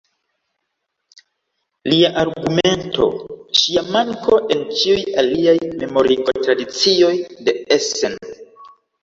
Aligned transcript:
Lia 1.91 2.09
argumento: 2.21 3.05
Ŝia 3.59 3.83
manko 3.97 4.41
en 4.57 4.65
ĉiuj 4.81 5.05
aliaj 5.25 5.55
memorigo-tradicioj 5.85 7.13
de 7.45 7.57
Essen. 7.79 8.19